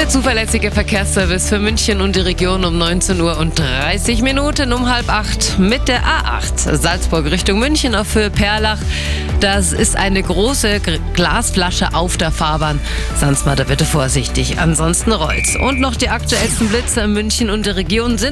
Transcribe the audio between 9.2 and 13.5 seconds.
Das ist eine große Glasflasche auf der Fahrbahn. Sonst